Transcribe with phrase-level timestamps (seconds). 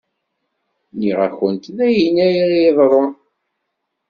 [0.93, 3.11] Nniɣ-akent d ayenni ara yeḍṛun.